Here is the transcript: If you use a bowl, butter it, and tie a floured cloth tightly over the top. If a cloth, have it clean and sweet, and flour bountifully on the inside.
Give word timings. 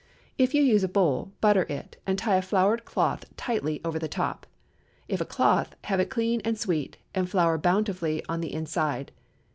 If 0.39 0.55
you 0.55 0.63
use 0.63 0.83
a 0.83 0.87
bowl, 0.87 1.31
butter 1.41 1.61
it, 1.69 1.95
and 2.07 2.17
tie 2.17 2.35
a 2.37 2.41
floured 2.41 2.85
cloth 2.85 3.25
tightly 3.37 3.79
over 3.85 3.99
the 3.99 4.07
top. 4.07 4.47
If 5.07 5.21
a 5.21 5.25
cloth, 5.25 5.75
have 5.83 5.99
it 5.99 6.09
clean 6.09 6.41
and 6.43 6.57
sweet, 6.57 6.97
and 7.13 7.29
flour 7.29 7.59
bountifully 7.59 8.23
on 8.27 8.41
the 8.41 8.51
inside. 8.51 9.11